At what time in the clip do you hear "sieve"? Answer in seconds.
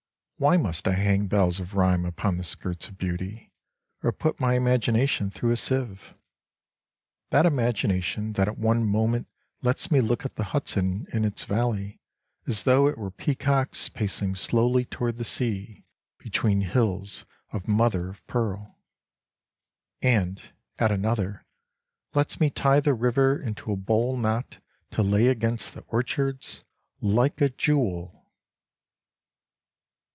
5.55-6.15